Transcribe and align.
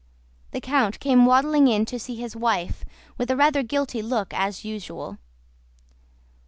The 0.49 0.59
count 0.61 0.99
came 0.99 1.27
waddling 1.27 1.67
in 1.67 1.85
to 1.85 1.99
see 1.99 2.15
his 2.15 2.35
wife 2.35 2.83
with 3.19 3.29
a 3.29 3.35
rather 3.35 3.61
guilty 3.61 4.01
look 4.01 4.33
as 4.33 4.65
usual. 4.65 5.19